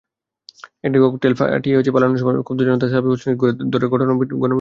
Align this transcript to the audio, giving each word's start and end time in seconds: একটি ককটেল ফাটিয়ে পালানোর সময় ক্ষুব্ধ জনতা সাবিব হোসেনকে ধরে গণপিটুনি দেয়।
একটি 0.83 0.97
ককটেল 1.03 1.33
ফাটিয়ে 1.39 1.93
পালানোর 1.95 2.19
সময় 2.21 2.35
ক্ষুব্ধ 2.39 2.61
জনতা 2.67 2.85
সাবিব 2.91 3.11
হোসেনকে 3.13 3.45
ধরে 3.73 3.85
গণপিটুনি 3.91 4.33
দেয়। 4.33 4.49